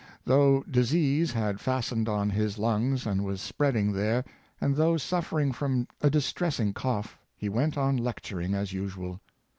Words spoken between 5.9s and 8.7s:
a distressing cough, he went on lecturing